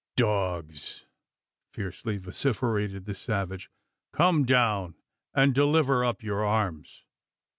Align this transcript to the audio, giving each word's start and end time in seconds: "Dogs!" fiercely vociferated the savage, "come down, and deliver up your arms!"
"Dogs!" 0.15 1.05
fiercely 1.69 2.17
vociferated 2.17 3.05
the 3.05 3.13
savage, 3.13 3.69
"come 4.11 4.45
down, 4.45 4.95
and 5.35 5.53
deliver 5.53 6.03
up 6.03 6.23
your 6.23 6.43
arms!" 6.43 7.03